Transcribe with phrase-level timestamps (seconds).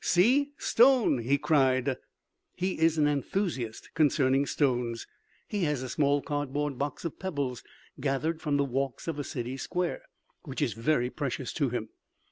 [0.03, 1.95] "See stone," he cried.
[2.55, 5.05] He is an enthusiast concerning stones.
[5.47, 7.63] He has a small cardboard box of pebbles,
[7.99, 10.01] gathered from the walks of a city square,
[10.41, 11.89] which is very precious to him.